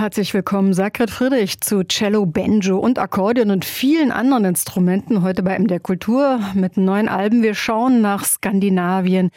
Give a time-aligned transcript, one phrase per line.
[0.00, 5.58] Herzlich willkommen, Sakret Friedrich, zu Cello, Banjo und Akkordeon und vielen anderen Instrumenten heute bei
[5.58, 7.42] MDR Kultur mit neuen Alben.
[7.42, 9.30] Wir schauen nach Skandinavien,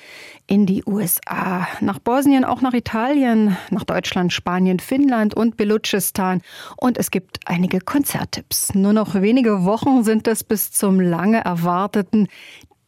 [0.47, 6.39] in die USA, nach Bosnien, auch nach Italien, nach Deutschland, Spanien, Finnland und Belutschistan.
[6.77, 8.73] Und es gibt einige Konzerttipps.
[8.73, 12.29] Nur noch wenige Wochen sind es bis zum lange erwarteten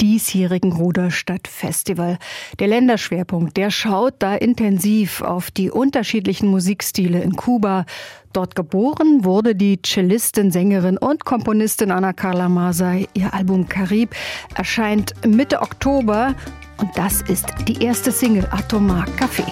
[0.01, 2.17] diesjährigen Ruderstadt-Festival.
[2.59, 7.85] Der Länderschwerpunkt, der schaut da intensiv auf die unterschiedlichen Musikstile in Kuba.
[8.33, 13.07] Dort geboren wurde die Cellistin, Sängerin und Komponistin Anna Carla Masai.
[13.13, 14.13] Ihr Album Karib
[14.55, 16.35] erscheint Mitte Oktober
[16.81, 19.45] und das ist die erste Single Atomar Café.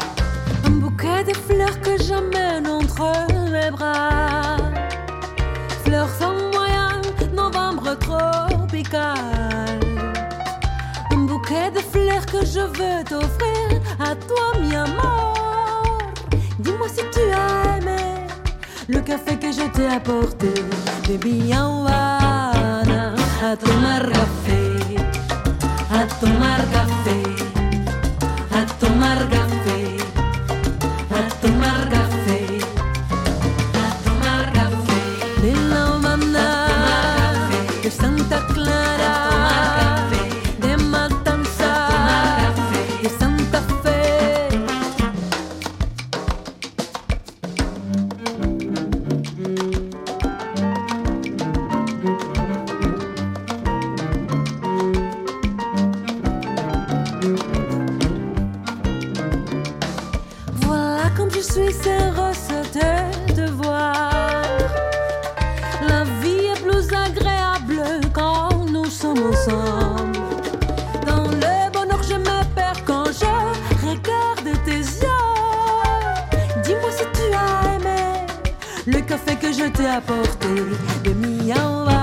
[0.66, 3.12] Un bouquet de fleurs que j'amène entre
[3.52, 4.58] mes bras.
[5.84, 7.02] Fleurs sans moyen,
[7.34, 9.83] novembre tropical.
[11.54, 15.98] De fleurs que je veux t'offrir à toi, mi amour.
[16.60, 18.26] Dis-moi si tu as aimé
[18.88, 20.52] le café que je t'ai apporté.
[21.08, 23.14] Baby, Havana,
[23.44, 24.96] a tomar café,
[25.92, 27.20] a tomar café,
[28.52, 29.43] a tomar café,
[79.72, 82.03] tomar café,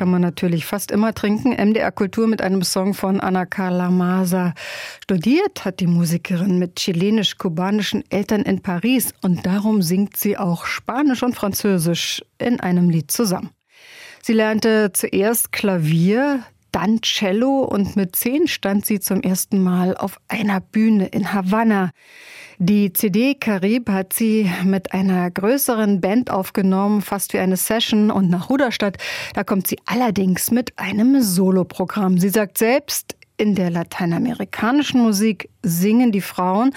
[0.00, 1.50] kann man natürlich fast immer trinken.
[1.52, 4.54] MDR Kultur mit einem Song von Ana Carla.
[5.02, 11.22] Studiert hat die Musikerin mit chilenisch-kubanischen Eltern in Paris und darum singt sie auch Spanisch
[11.22, 13.50] und Französisch in einem Lied zusammen.
[14.22, 20.18] Sie lernte zuerst Klavier, dann Cello und mit zehn stand sie zum ersten Mal auf
[20.28, 21.90] einer Bühne in Havanna.
[22.62, 28.10] Die CD Carib hat sie mit einer größeren Band aufgenommen, fast wie eine Session.
[28.10, 28.98] Und nach Ruderstadt,
[29.32, 32.18] da kommt sie allerdings mit einem Soloprogramm.
[32.18, 36.74] Sie sagt selbst, in der lateinamerikanischen Musik singen die Frauen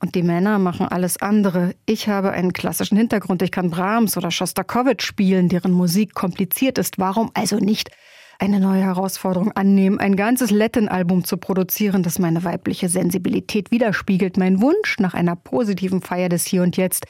[0.00, 1.74] und die Männer machen alles andere.
[1.84, 3.42] Ich habe einen klassischen Hintergrund.
[3.42, 7.00] Ich kann Brahms oder Shostakovich spielen, deren Musik kompliziert ist.
[7.00, 7.90] Warum also nicht
[8.38, 14.60] eine neue Herausforderung annehmen, ein ganzes Latin-Album zu produzieren, das meine weibliche Sensibilität widerspiegelt, mein
[14.60, 17.06] Wunsch nach einer positiven Feier des Hier und Jetzt,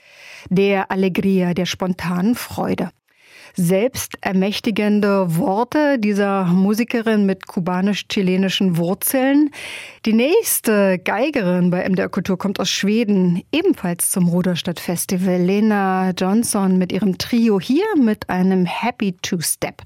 [0.49, 2.91] der Allegria, der spontanen Freude.
[3.56, 9.50] Selbstermächtigende Worte dieser Musikerin mit kubanisch-chilenischen Wurzeln.
[10.06, 15.41] Die nächste Geigerin bei MDR Kultur kommt aus Schweden, ebenfalls zum Ruderstadt Festival.
[15.41, 19.82] Lena Johnson mit ihrem Trio hier mit einem Happy Two-Step.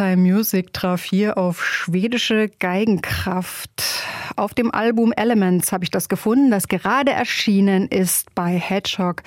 [0.00, 4.02] All-Time Music traf hier auf schwedische Geigenkraft.
[4.34, 9.22] Auf dem Album Elements habe ich das gefunden, das gerade erschienen ist bei Hedgehog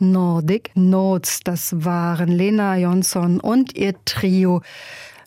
[0.00, 1.40] Nordic Notes.
[1.44, 4.62] Das waren Lena Jonsson und ihr Trio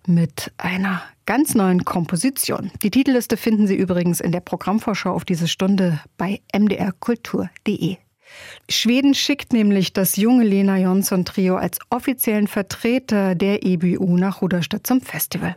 [0.06, 2.70] mit einer ganz neuen Komposition.
[2.84, 7.98] Die Titelliste finden Sie übrigens in der Programmvorschau auf diese Stunde bei mdrkultur.de.
[8.69, 14.86] Schweden schickt nämlich das junge Lena Jonsson Trio als offiziellen Vertreter der EBU nach Ruderstadt
[14.86, 15.55] zum Festival.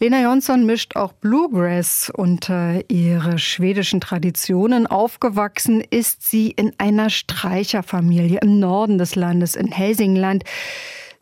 [0.00, 4.86] Lena Jonsson mischt auch Bluegrass unter ihre schwedischen Traditionen.
[4.86, 10.44] Aufgewachsen ist sie in einer Streicherfamilie im Norden des Landes in Helsingland.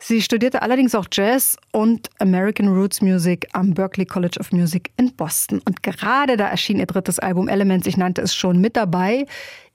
[0.07, 5.11] Sie studierte allerdings auch Jazz und American Roots Music am Berklee College of Music in
[5.15, 5.63] Boston.
[5.65, 9.25] Und gerade da erschien ihr drittes Album Elements, ich nannte es schon, mit dabei.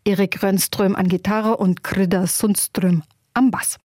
[0.05, 3.03] Erik Rönnström an Gitarre und Krida Sundström
[3.35, 3.79] am Bass.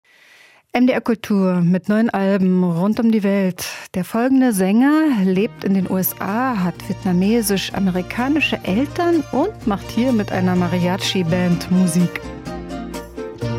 [0.73, 3.65] MDR Kultur mit neun Alben rund um die Welt.
[3.93, 10.57] Der folgende Sänger lebt in den USA, hat vietnamesisch-amerikanische Eltern und macht hier mit einer
[10.57, 12.19] Mariachi-Band Musik.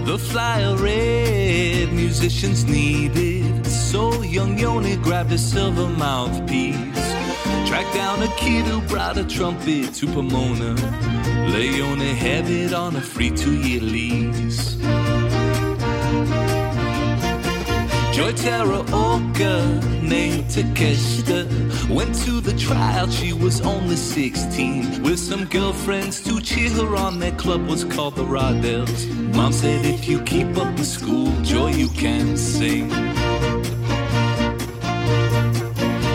[0.04, 3.66] The flyer read, musicians needed.
[3.66, 6.76] So young Yoni grabbed a silver mouthpiece.
[7.66, 10.74] Tracked down a kid who brought a trumpet to Pomona.
[11.48, 14.76] Leone had it on a free two year lease.
[18.14, 23.10] Joy Teraoka, named Takeshita, went to the trial.
[23.10, 27.18] She was only 16, with some girlfriends to cheer her on.
[27.18, 29.08] Their club was called the Rodells.
[29.34, 32.88] Mom said, If you keep up with school, Joy, you can sing.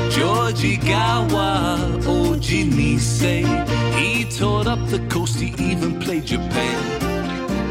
[0.09, 3.43] Georgie Gawa, Oji Nisei,
[3.97, 6.81] he toured up the coast, he even played Japan.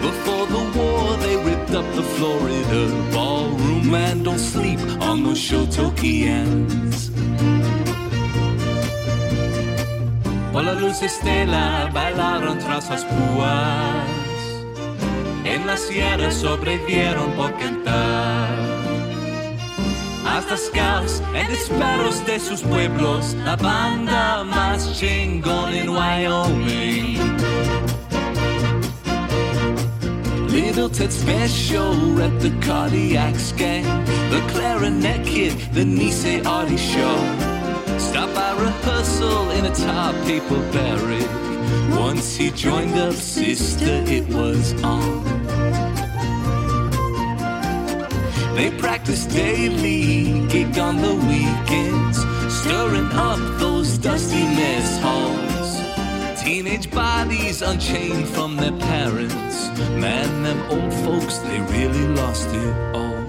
[0.03, 1.39] Before the war, they
[1.75, 7.11] up the Florida ballroom and don't sleep on those Shotokians.
[10.53, 14.09] Por la luz estela bailaron tras las púas.
[15.45, 18.49] En la sierra sobrevivieron por cantar.
[20.25, 27.88] Hasta scouts and disparos de sus pueblos, la banda más chingón en Wyoming.
[30.75, 33.85] Ted Special at the Cardiacs gang,
[34.31, 37.17] the clarinet kid, the Nisei Artie show.
[37.99, 41.99] Stop by rehearsal in a tar paper barrack.
[41.99, 45.25] Once he joined up, sister, it was on.
[48.55, 52.19] They practice daily, gig on the weekends,
[52.53, 55.58] stirring up those dusty mess halls.
[56.49, 59.69] Teenage bodies unchained from their parents.
[60.01, 63.23] Man, them old folks, they really lost it all.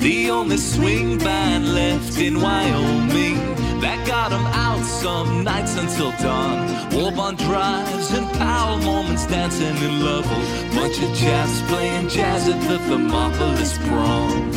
[0.00, 3.38] The only swing band left in Wyoming
[3.80, 6.58] that got 'em out some nights until dawn.
[6.90, 10.42] Warbond drives and power moments dancing in Lovell.
[10.74, 14.49] Bunch of jazz playing jazz at the Thermopolis prom.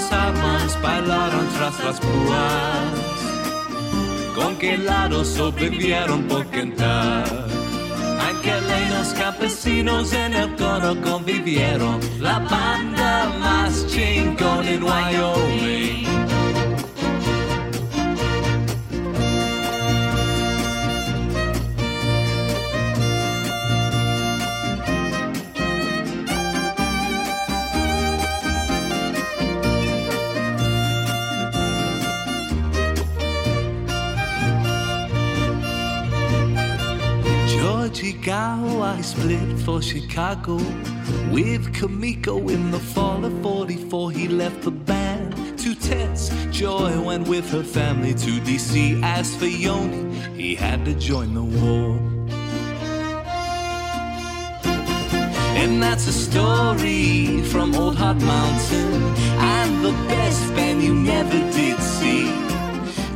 [0.00, 2.92] Las armas bailaron tras las púas.
[4.34, 7.24] Congelados sobrevivieron por cantar.
[8.28, 12.00] Angelenos campesinos en el coro convivieron.
[12.18, 16.19] La banda más chingón en Wyoming.
[38.00, 40.54] Georgie I split for Chicago
[41.30, 44.10] with Kamiko in the fall of 44.
[44.10, 46.30] He left the band to Tess.
[46.50, 49.02] Joy went with her family to DC.
[49.02, 51.98] As for Yoni, he had to join the war.
[55.60, 58.94] And that's a story from Old Hot Mountain
[59.38, 62.49] and the best band you never did see.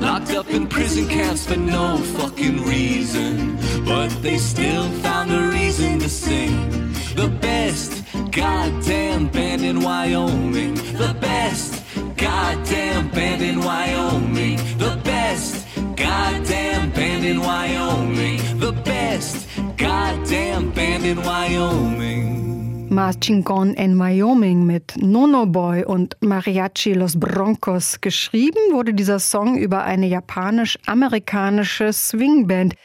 [0.05, 3.57] Locked up in prison camps for no fucking reason.
[3.87, 6.93] But they still found a reason to sing.
[7.17, 10.75] The best goddamn band in Wyoming.
[10.75, 11.83] The best
[12.17, 14.59] goddamn band in Wyoming.
[14.77, 18.59] The best goddamn band in Wyoming.
[18.61, 22.44] The best goddamn band in Wyoming.
[22.95, 28.01] Marching Gone in Wyoming mit Nono Boy und Mariachi Los Broncos.
[28.01, 32.77] Geschrieben wurde dieser Song über eine japanisch-amerikanische Swingband,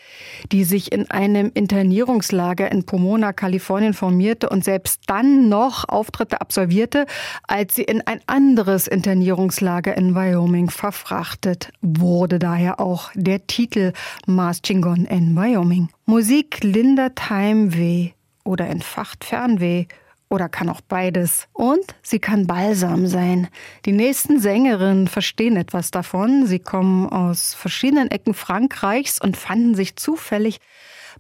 [0.52, 7.06] die sich in einem Internierungslager in Pomona, Kalifornien formierte und selbst dann noch Auftritte absolvierte,
[7.48, 12.40] als sie in ein anderes Internierungslager in Wyoming verfrachtet wurde.
[12.40, 13.94] Daher auch der Titel
[14.26, 15.90] Marching Gone in Wyoming.
[16.08, 18.14] Musik lindert Heimweh
[18.50, 19.86] oder entfacht Fernweh
[20.28, 21.48] oder kann auch beides.
[21.54, 23.48] Und sie kann Balsam sein.
[23.86, 26.46] Die nächsten Sängerinnen verstehen etwas davon.
[26.46, 30.60] Sie kommen aus verschiedenen Ecken Frankreichs und fanden sich zufällig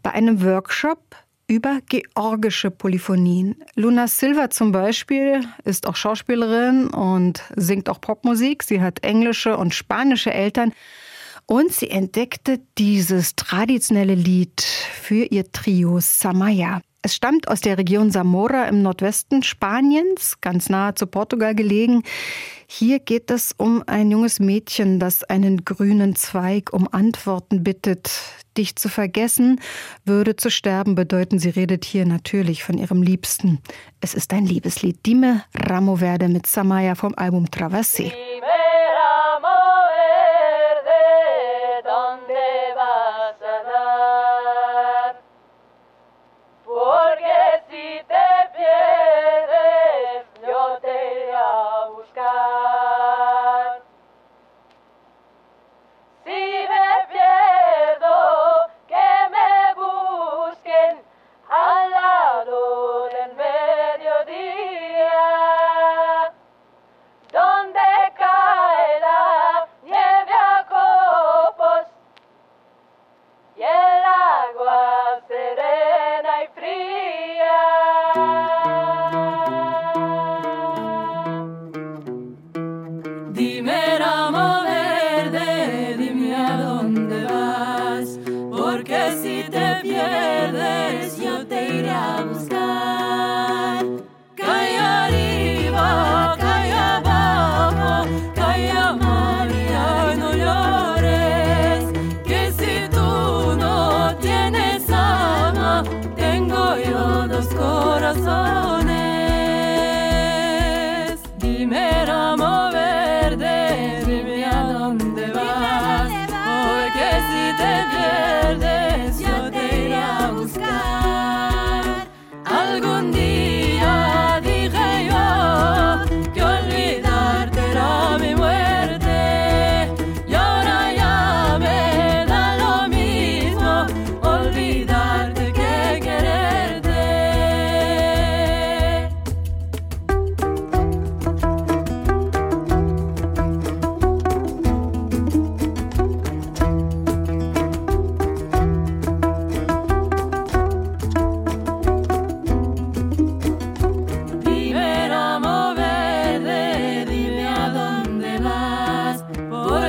[0.01, 1.15] bei einem Workshop
[1.48, 3.55] über georgische Polyphonien.
[3.75, 8.63] Luna Silva zum Beispiel ist auch Schauspielerin und singt auch Popmusik.
[8.63, 10.74] Sie hat englische und spanische Eltern.
[11.48, 16.81] Und sie entdeckte dieses traditionelle Lied für ihr Trio Samaya.
[17.01, 22.03] Es stammt aus der Region Zamora im Nordwesten Spaniens, ganz nahe zu Portugal gelegen.
[22.68, 28.12] Hier geht es um ein junges Mädchen, das einen grünen Zweig um Antworten bittet.
[28.58, 29.62] Dich zu vergessen
[30.03, 31.39] würde zu sterben bedeuten.
[31.39, 33.60] Sie redet hier natürlich von ihrem Liebsten.
[34.01, 35.06] Es ist ein Liebeslied.
[35.06, 38.10] Dime Ramo Verde mit Samaya vom Album Traversé.
[38.10, 38.59] Dime,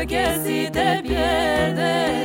[0.05, 2.20] Guess de bir yerde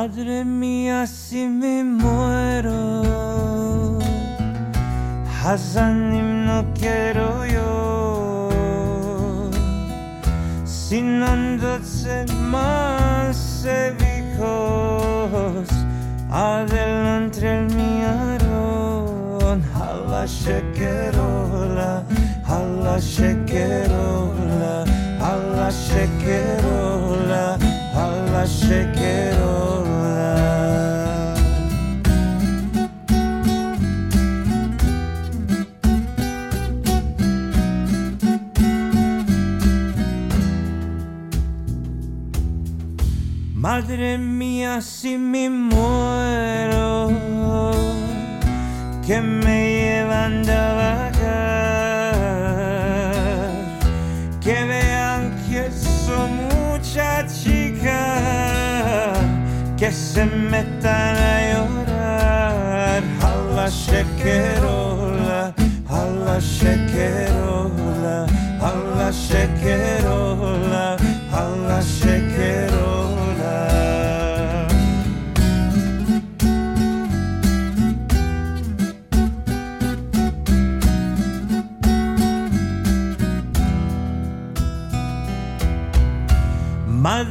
[0.00, 3.02] Madre mía, si me muero,
[5.44, 8.48] Hazanim no quiero yo.
[10.64, 13.66] Sin andarse más
[13.98, 15.68] viejos,
[16.30, 22.02] adelante el miarón, a la shekerola,
[22.48, 24.84] hala, shekerola,
[25.20, 26.59] a shekerola.
[44.76, 47.10] así me muero,
[49.06, 51.12] que me llevan de vagar,
[54.40, 59.12] que vean que soy mucha chica,
[59.76, 61.09] que se metan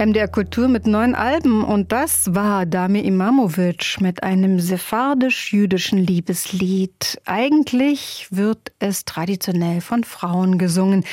[0.00, 7.18] MDR Kultur mit neun Alben und das war Dami Imamovic mit einem sephardisch-jüdischen Liebeslied.
[7.24, 11.04] Eigentlich wird es traditionell von Frauen gesungen.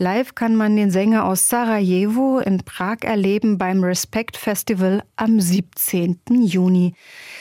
[0.00, 6.20] Live kann man den Sänger aus Sarajevo in Prag erleben beim Respect Festival am 17.
[6.28, 6.94] Juni.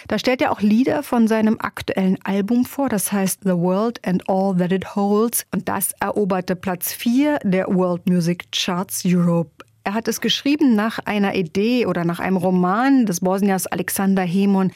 [0.08, 4.28] Da stellt er auch Lieder von seinem aktuellen Album vor, das heißt The World and
[4.28, 9.66] All That It Holds und das eroberte Platz 4 der World Music Charts Europe.
[9.88, 14.73] Er hat es geschrieben nach einer Idee oder nach einem Roman des Bosniers Alexander Hemon,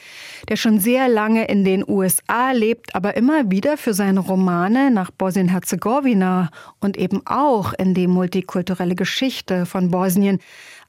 [0.48, 5.10] der schon sehr lange in den USA lebt, aber immer wieder für seine Romane nach
[5.10, 6.48] Bosnien-Herzegowina
[6.80, 10.38] und eben auch in die multikulturelle Geschichte von Bosnien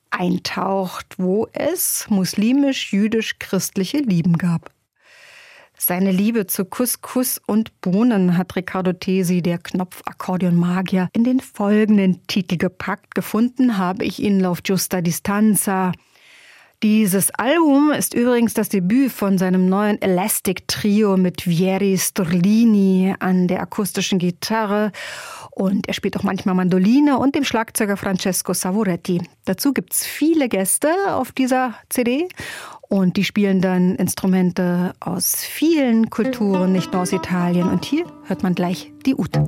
[0.10, 4.73] eintaucht, wo es muslimisch-jüdisch-christliche Lieben gab.
[5.86, 12.56] Seine Liebe zu Couscous und Bohnen hat Riccardo Tesi, der Knopfakkordeonmagier, in den folgenden Titel
[12.56, 13.16] gepackt.
[13.16, 15.92] Gefunden habe ich ihn auf Giusta Distanza.
[16.84, 23.50] Dieses Album ist übrigens das Debüt von seinem neuen Elastic Trio mit Vieri Storlini an
[23.50, 24.94] der akustischen Gitarre
[25.52, 29.22] und er spielt auch manchmal Mandoline und dem Schlagzeuger Francesco Savoretti.
[29.46, 32.28] Dazu gibt's viele Gäste auf dieser CD
[32.90, 37.70] und die spielen dann Instrumente aus vielen Kulturen, nicht nur aus Italien.
[37.70, 39.48] Und hier hört man gleich die Ute.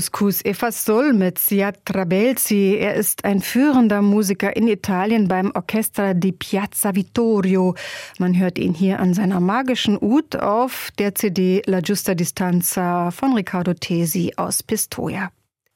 [0.00, 2.78] Couscous Eva Sol mit Siad Trabelsi.
[2.80, 7.74] Er ist ein führender Musiker in Italien beim Orchestra di Piazza Vittorio.
[8.18, 13.34] Man hört ihn hier an seiner magischen Ud auf der CD La Giusta Distanza von
[13.34, 15.30] Riccardo Tesi aus Pistoia.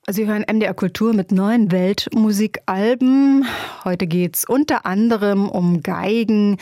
[0.09, 3.45] Sie hören MDR Kultur mit neuen Weltmusikalben.
[3.85, 6.57] Heute geht's unter anderem um Geigen,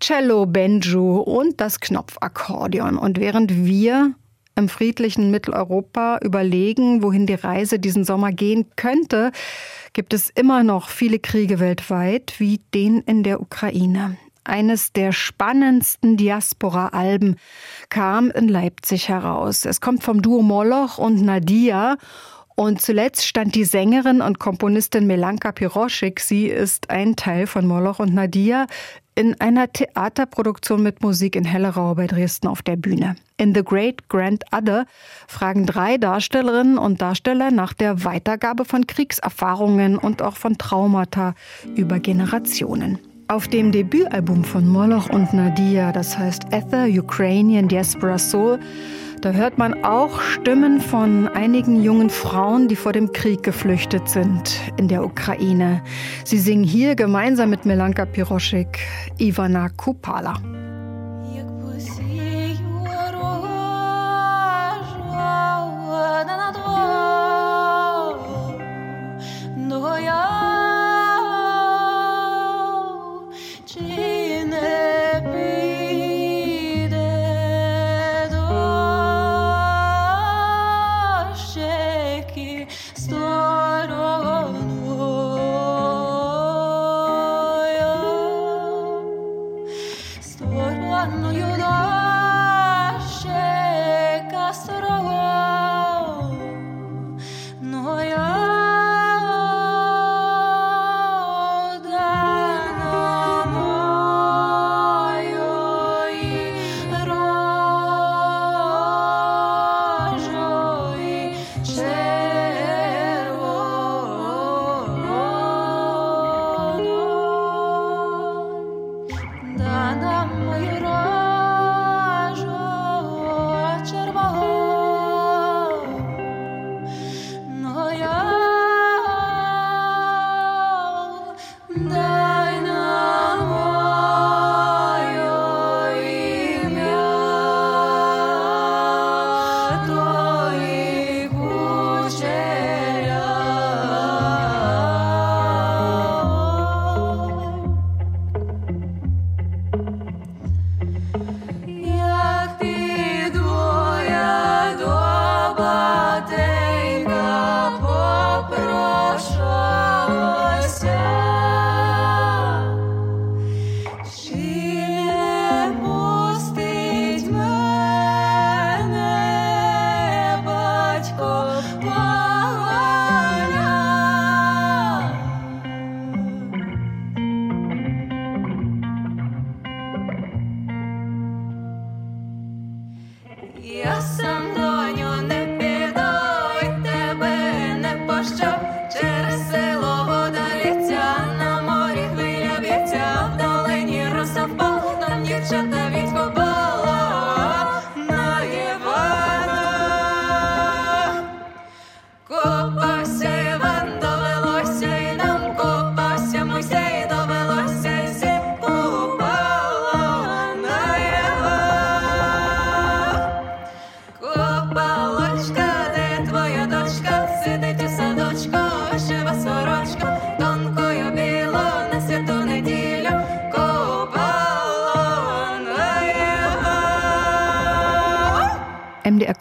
[0.00, 2.96] Cello, Banjo und das Knopfakkordeon.
[2.96, 4.14] Und während wir
[4.54, 9.32] im friedlichen Mitteleuropa überlegen, wohin die Reise diesen Sommer gehen könnte,
[9.92, 14.16] gibt es immer noch viele Kriege weltweit, wie den in der Ukraine.
[14.44, 17.36] Eines der spannendsten Diaspora-Alben
[17.90, 19.64] kam in Leipzig heraus.
[19.64, 21.96] Es kommt vom Duo Moloch und Nadia
[22.62, 27.98] und zuletzt stand die Sängerin und Komponistin Melanka Piroschik, sie ist ein Teil von Moloch
[27.98, 28.66] und Nadia,
[29.16, 33.16] in einer Theaterproduktion mit Musik in Hellerau bei Dresden auf der Bühne.
[33.36, 34.86] In The Great Grand Other
[35.26, 41.34] fragen drei Darstellerinnen und Darsteller nach der Weitergabe von Kriegserfahrungen und auch von Traumata
[41.74, 42.98] über Generationen.
[43.26, 48.60] Auf dem Debütalbum von Moloch und Nadia, das heißt Ether Ukrainian Diaspora Soul,
[49.22, 54.60] da hört man auch Stimmen von einigen jungen Frauen, die vor dem Krieg geflüchtet sind
[54.76, 55.82] in der Ukraine.
[56.24, 58.80] Sie singen hier gemeinsam mit Melanka Piroschik
[59.18, 60.34] Ivana Kupala.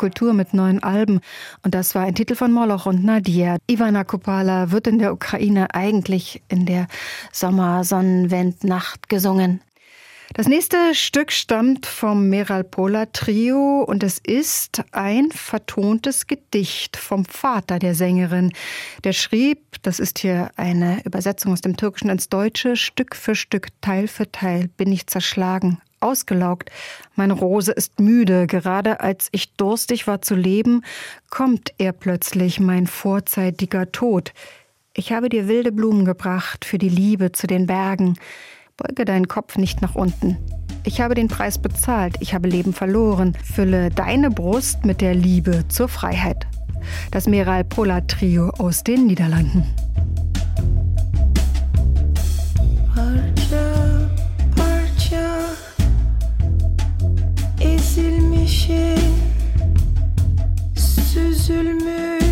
[0.02, 1.20] Kultur mit neuen Alben.
[1.62, 3.58] Und das war ein Titel von Moloch und Nadia.
[3.70, 6.88] Ivana Kupala wird in der Ukraine eigentlich in der
[7.32, 9.62] Sommersonnenwendnacht gesungen.
[10.34, 17.24] Das nächste Stück stammt vom Meral Pola Trio und es ist ein vertontes Gedicht vom
[17.26, 18.54] Vater der Sängerin.
[19.04, 23.68] Der schrieb, das ist hier eine Übersetzung aus dem Türkischen ins Deutsche, Stück für Stück,
[23.82, 26.70] Teil für Teil bin ich zerschlagen, ausgelaugt.
[27.16, 30.84] Meine Rose ist müde, gerade als ich durstig war zu leben,
[31.30, 34.34] kommt er plötzlich, mein vorzeitiger Tod.
[34.94, 38.16] Ich habe dir wilde Blumen gebracht für die Liebe zu den Bergen.
[38.76, 40.38] Beuge deinen Kopf nicht nach unten.
[40.84, 43.38] Ich habe den Preis bezahlt, ich habe Leben verloren.
[43.44, 46.48] Fülle deine Brust mit der Liebe zur Freiheit.
[47.12, 49.64] Das Meral Pola Trio aus den Niederlanden.
[57.92, 59.16] Ezilmişim
[60.76, 62.24] süzülmüş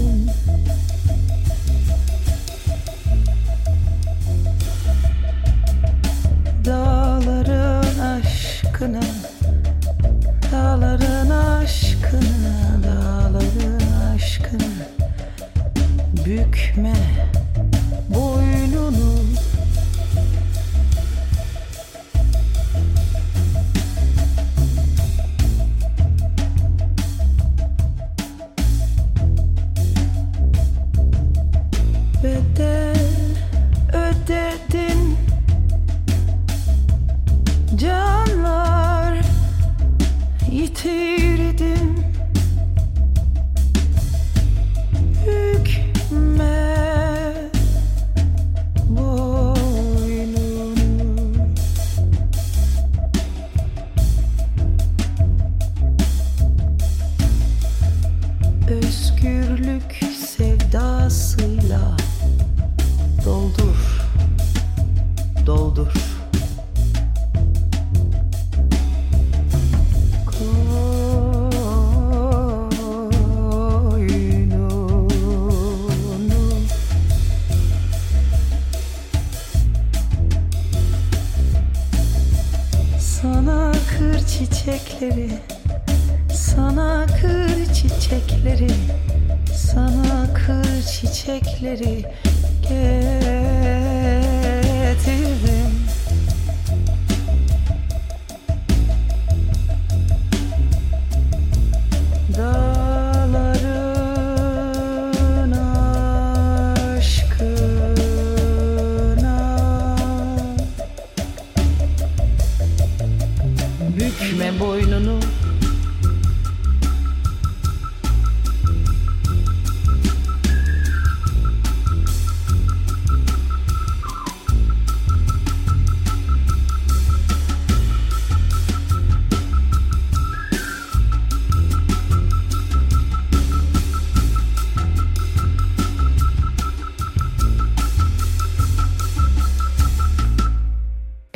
[8.81, 9.10] could not.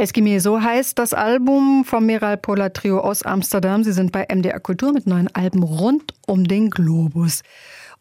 [0.05, 3.83] Eskimir, so heißt das Album vom Meral Pola Trio aus Amsterdam.
[3.83, 7.41] Sie sind bei MDR Kultur mit neuen Alben rund um den Globus.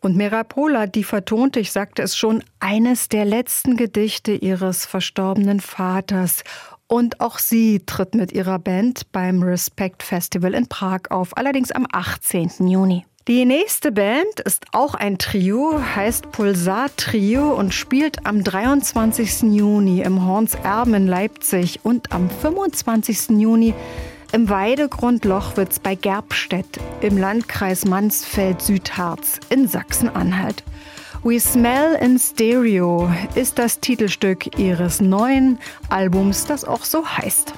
[0.00, 5.60] Und Meral Pola, die vertonte, ich sagte es schon, eines der letzten Gedichte ihres verstorbenen
[5.60, 6.44] Vaters.
[6.88, 11.86] Und auch sie tritt mit ihrer Band beim Respect Festival in Prag auf, allerdings am
[11.90, 12.68] 18.
[12.68, 13.06] Juni.
[13.26, 19.44] Die nächste Band ist auch ein Trio, heißt Pulsar Trio und spielt am 23.
[19.44, 23.30] Juni im Horns Erben in Leipzig und am 25.
[23.40, 23.72] Juni
[24.32, 26.66] im Weidegrund Lochwitz bei Gerbstedt
[27.00, 30.62] im Landkreis Mansfeld-Südharz in Sachsen-Anhalt.
[31.22, 35.58] We Smell in Stereo ist das Titelstück ihres neuen
[35.88, 37.54] Albums, das auch so heißt.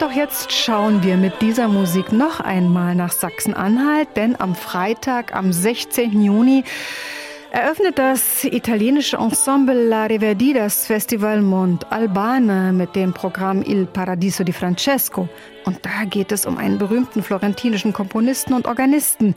[0.00, 5.34] Und auch jetzt schauen wir mit dieser Musik noch einmal nach Sachsen-Anhalt, denn am Freitag,
[5.34, 6.22] am 16.
[6.22, 6.64] Juni,
[7.50, 14.42] eröffnet das italienische Ensemble La Riverdi das Festival Mont Albane mit dem Programm Il Paradiso
[14.42, 15.28] di Francesco.
[15.66, 19.34] Und da geht es um einen berühmten florentinischen Komponisten und Organisten.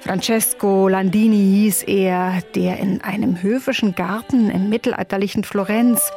[0.00, 6.12] Francesco Landini hieß er, der in einem höfischen Garten im mittelalterlichen Florenz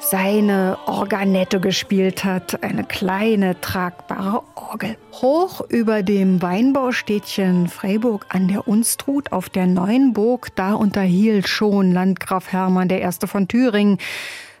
[0.00, 4.96] seine Organette gespielt hat, eine kleine tragbare Orgel.
[5.12, 11.92] Hoch über dem Weinbaustädtchen Freiburg an der Unstrut auf der Neuen Burg, da unterhielt schon
[11.92, 13.08] Landgraf Hermann I.
[13.26, 13.98] von Thüringen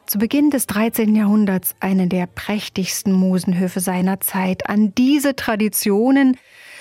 [0.06, 1.14] zu Beginn des 13.
[1.14, 4.68] Jahrhunderts einen der prächtigsten Musenhöfe seiner Zeit.
[4.68, 6.36] An diese Traditionen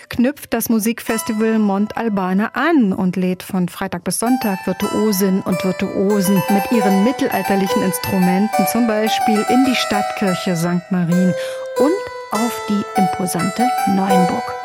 [0.09, 6.41] knüpft das Musikfestival Mont Albana an und lädt von Freitag bis Sonntag Virtuosinnen und Virtuosen
[6.49, 10.91] mit ihren mittelalterlichen Instrumenten zum Beispiel in die Stadtkirche St.
[10.91, 11.33] Marien
[11.77, 11.93] und
[12.31, 14.58] auf die imposante Neuenburg.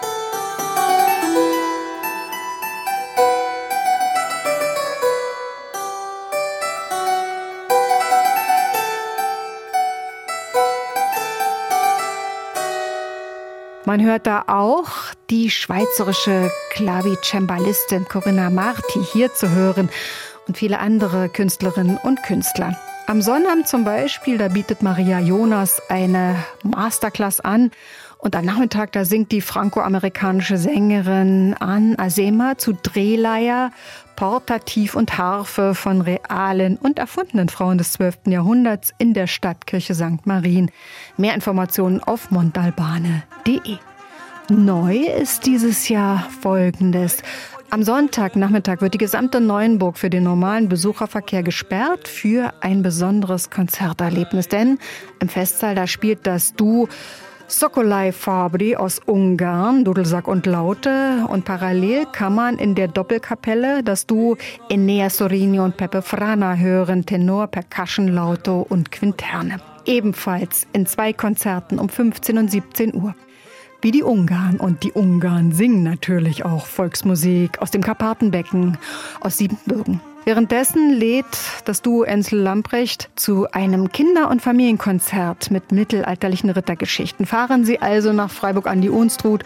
[13.87, 14.89] Man hört da auch
[15.29, 19.91] die schweizerische Klavicembalistin Corinna Marti hier zu hören
[20.49, 22.79] und viele andere Künstlerinnen und Künstler.
[23.07, 27.73] Am Sonnabend zum Beispiel, da bietet Maria Jonas eine Masterclass an
[28.25, 33.71] und am Nachmittag, da singt die franco-amerikanische Sängerin Anne Azema zu Drehleier,
[34.17, 38.21] Portativ und Harfe von realen und erfundenen Frauen des 12.
[38.29, 40.25] Jahrhunderts in der Stadtkirche St.
[40.25, 40.71] Marien.
[41.19, 43.77] Mehr Informationen auf montalbane.de.
[44.49, 47.23] Neu ist dieses Jahr Folgendes.
[47.69, 54.49] Am Sonntagnachmittag wird die gesamte Neuenburg für den normalen Besucherverkehr gesperrt für ein besonderes Konzerterlebnis.
[54.49, 54.79] Denn
[55.19, 56.89] im Festsaal, da spielt das Du
[57.47, 61.27] Sokolai Fabri aus Ungarn, Dudelsack und Laute.
[61.29, 64.37] Und parallel kann man in der Doppelkapelle das Duo
[64.69, 69.59] Enea Sorini und Pepe Frana hören, Tenor, Percussion, Lauto und Quinterne.
[69.85, 73.15] Ebenfalls in zwei Konzerten um 15 und 17 Uhr.
[73.83, 74.59] Wie die Ungarn.
[74.59, 78.79] Und die Ungarn singen natürlich auch Volksmusik aus dem Karpatenbecken,
[79.21, 80.01] aus Siebenbürgen.
[80.25, 81.27] Währenddessen lädt
[81.67, 87.27] das Duo Ensel Lamprecht zu einem Kinder- und Familienkonzert mit mittelalterlichen Rittergeschichten.
[87.27, 89.45] Fahren Sie also nach Freiburg an die Unstrut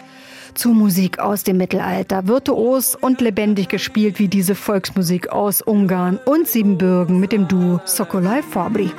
[0.53, 2.27] zu Musik aus dem Mittelalter.
[2.27, 8.41] Virtuos und lebendig gespielt wie diese Volksmusik aus Ungarn und Siebenbürgen mit dem Duo Sokolai
[8.41, 8.91] Fabri.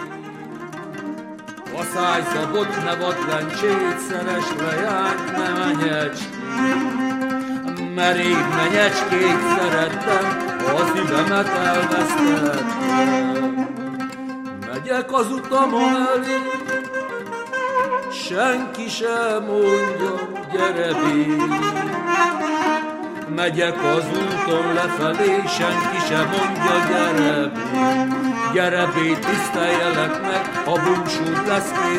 [1.81, 6.21] A száj szabott, ne vatlencsét, szeres lejárt, ne menyecs.
[7.95, 10.25] Merék menyecskék szerettem,
[10.65, 12.67] a szívemet elvesztettem.
[14.73, 16.39] Megyek az utamon elé,
[18.13, 21.37] senki sem mondja, gyere bér.
[23.35, 27.51] Megyek az úton lefelé, senki sem mondja, gyere bér.
[28.53, 31.91] Gyere bér, tiszteljelek meg, a búsút lesz még.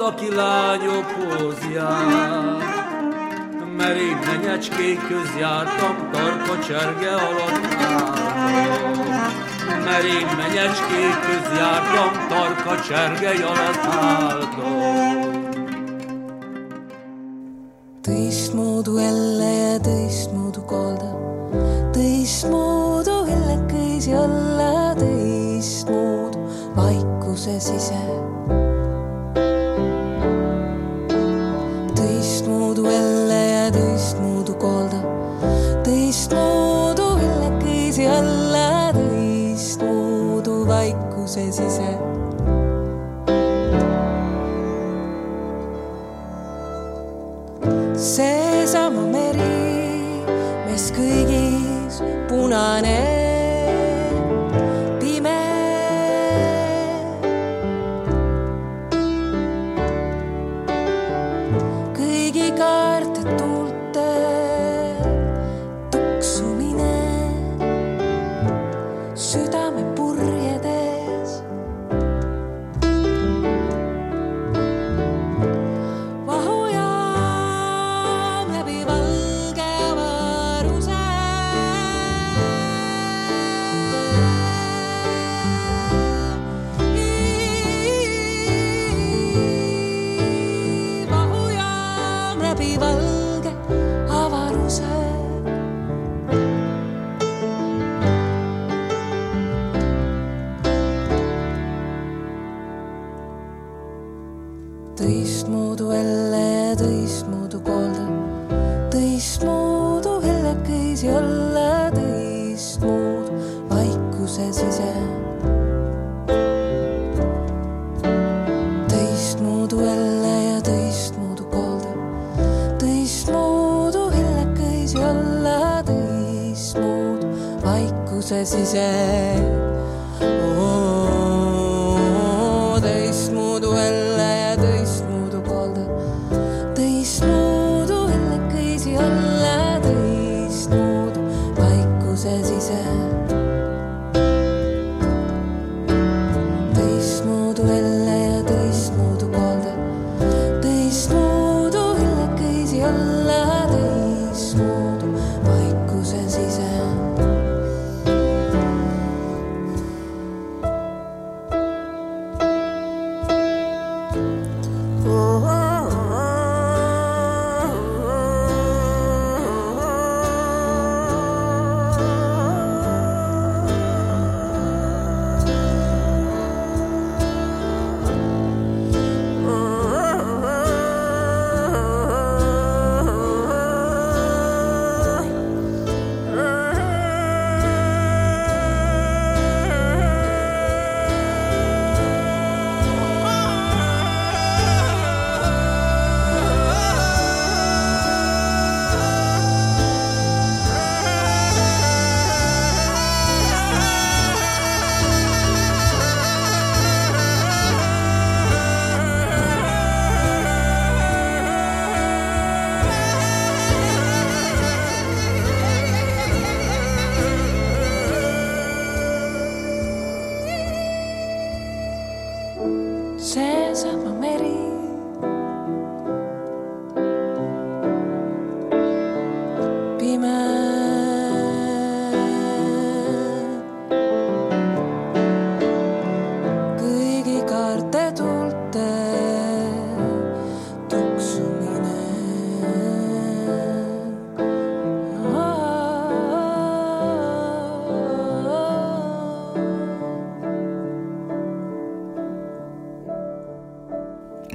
[0.00, 2.68] Bolond, aki lányokhoz jár.
[3.76, 9.18] Merék menyecskék köz jártam, tarka cserge alatt álltam.
[9.84, 15.09] Merék menyecskék köz jártam, tarka cserge alatt álltam.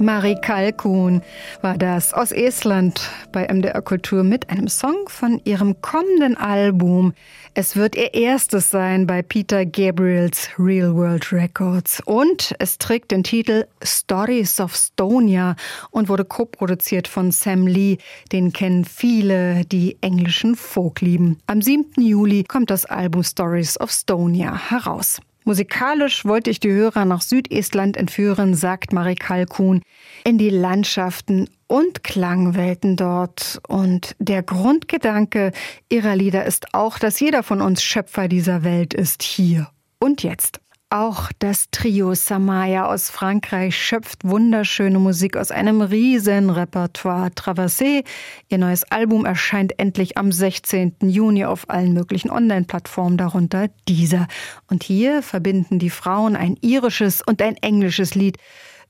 [0.06, 1.20] Marie Kalkun
[1.62, 3.00] war das aus Estland
[3.32, 7.12] bei MDR Kultur mit einem Song von ihrem kommenden Album.
[7.54, 13.24] Es wird ihr erstes sein bei Peter Gabriels Real World Records und es trägt den
[13.24, 15.56] Titel Stories of Stonia
[15.90, 17.98] und wurde co-produziert von Sam Lee.
[18.30, 21.40] Den kennen viele, die englischen Folk lieben.
[21.48, 22.00] Am 7.
[22.00, 25.20] Juli kommt das Album Stories of Stonia heraus.
[25.46, 29.80] Musikalisch wollte ich die Hörer nach Südestland entführen, sagt Marie Kalkun,
[30.24, 33.60] in die Landschaften und Klangwelten dort.
[33.68, 35.52] Und der Grundgedanke
[35.88, 39.70] ihrer Lieder ist auch, dass jeder von uns Schöpfer dieser Welt ist, hier
[40.00, 40.58] und jetzt.
[40.88, 47.30] Auch das Trio Samaya aus Frankreich schöpft wunderschöne Musik aus einem riesen Repertoire.
[47.30, 48.04] Traversé,
[48.48, 50.94] ihr neues Album erscheint endlich am 16.
[51.00, 54.28] Juni auf allen möglichen Online-Plattformen, darunter dieser.
[54.70, 58.36] Und hier verbinden die Frauen ein irisches und ein englisches Lied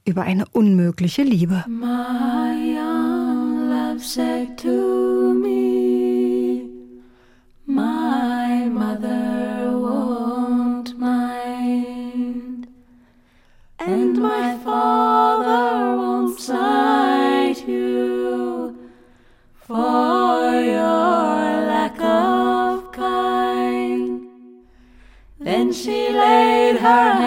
[0.05, 1.65] über eine unmögliche Liebe.
[1.67, 5.16] My young love said to
[26.87, 27.26] her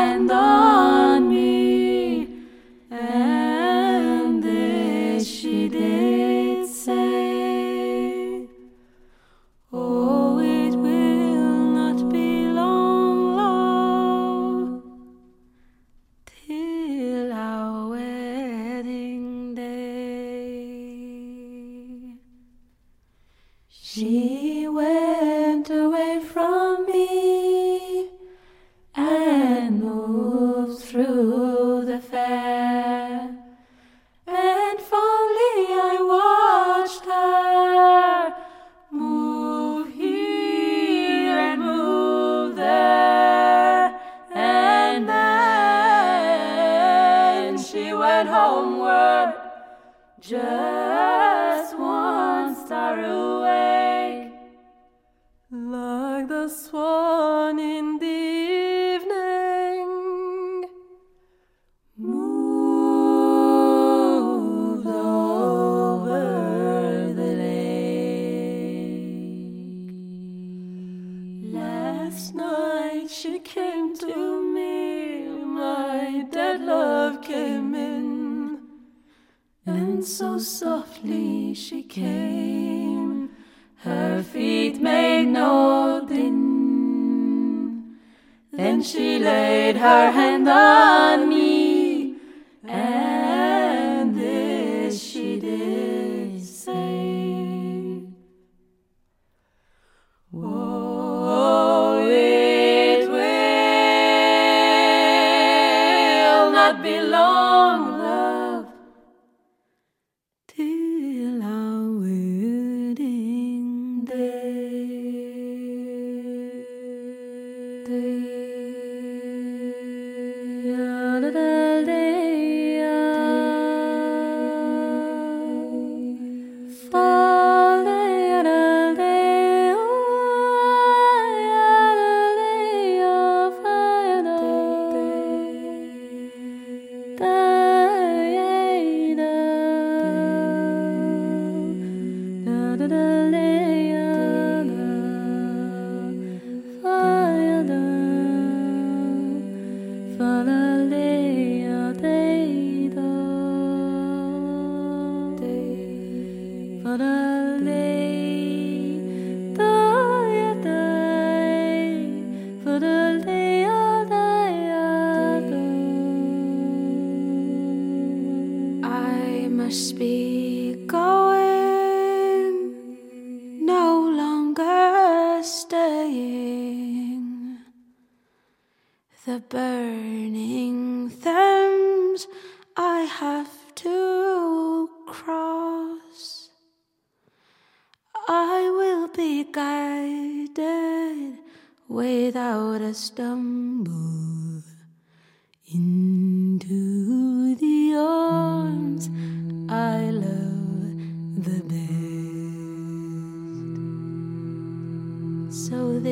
[88.82, 91.39] She laid her hand on me,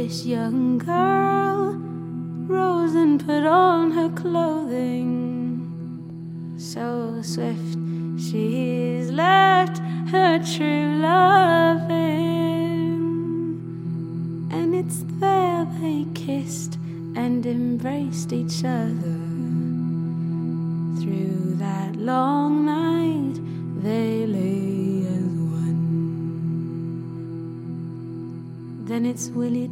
[0.07, 1.75] this young girl
[2.47, 5.59] rose and put on her clothing.
[6.57, 7.77] So swift
[8.17, 9.79] she's left
[10.13, 11.97] her true loving.
[14.49, 16.75] And it's there they kissed
[17.17, 19.19] and embraced each other.
[21.01, 23.41] Through that long night,
[23.83, 25.97] they lay as one.
[28.87, 29.66] Then it's Willie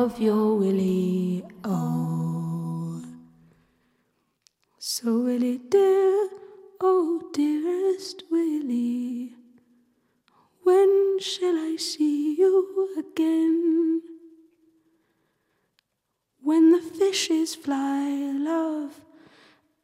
[0.00, 1.44] of your Willie.
[1.62, 3.04] Oh,
[4.78, 6.30] so Willie dear,
[6.80, 9.34] oh dearest Willie,
[10.62, 14.00] when shall I see you again?
[16.40, 19.02] When the fishes fly, love,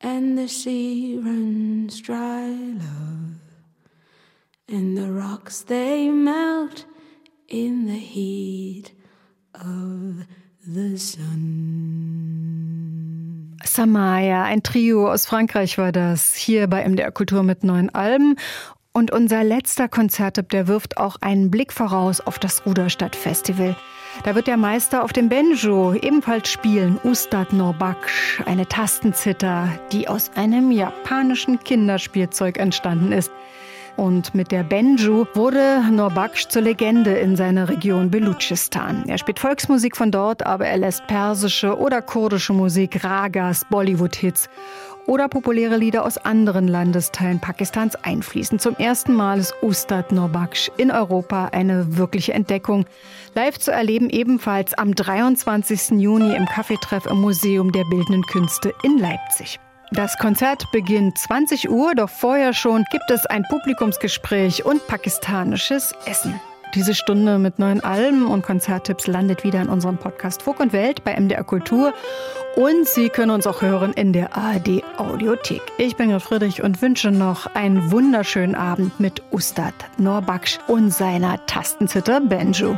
[0.00, 3.36] and the sea runs dry, love,
[4.66, 6.86] and the rocks they melt
[7.48, 8.95] in the heat
[9.60, 10.26] of
[10.64, 12.36] the sun.
[13.64, 18.36] Samaya, ein Trio aus Frankreich war das, hier bei MDR Kultur mit neuen Alben.
[18.92, 23.76] Und unser letzter Konzerttipp, der wirft auch einen Blick voraus auf das Ruderstadt Festival.
[24.24, 30.30] Da wird der Meister auf dem Banjo ebenfalls spielen, Ustad Norbaksh, eine Tastenzither, die aus
[30.34, 33.30] einem japanischen Kinderspielzeug entstanden ist.
[33.96, 39.04] Und mit der Benju wurde Norbaksh zur Legende in seiner Region Belutschistan.
[39.08, 44.50] Er spielt Volksmusik von dort, aber er lässt persische oder kurdische Musik, Ragas, Bollywood-Hits
[45.06, 48.58] oder populäre Lieder aus anderen Landesteilen Pakistans einfließen.
[48.58, 52.84] Zum ersten Mal ist Ustad Norbaksh in Europa eine wirkliche Entdeckung.
[53.34, 56.00] Live zu erleben ebenfalls am 23.
[56.00, 59.58] Juni im Kaffeetreff im Museum der Bildenden Künste in Leipzig.
[59.92, 66.40] Das Konzert beginnt 20 Uhr, doch vorher schon gibt es ein Publikumsgespräch und pakistanisches Essen.
[66.74, 71.04] Diese Stunde mit neuen Alben und Konzerttipps landet wieder in unserem Podcast Fug und Welt
[71.04, 71.94] bei MDR Kultur.
[72.56, 75.62] Und Sie können uns auch hören in der ARD Audiothek.
[75.78, 81.46] Ich bin Gerd Friedrich und wünsche noch einen wunderschönen Abend mit Ustad Norbaksh und seiner
[81.46, 82.76] Tastenzither Benjo.